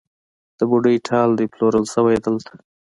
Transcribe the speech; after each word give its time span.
د 0.57 0.59
بوډۍ 0.69 0.97
ټال 1.07 1.29
دی 1.37 1.45
پلورل 1.53 1.85
شوی 1.93 2.15
دلته 2.25 2.53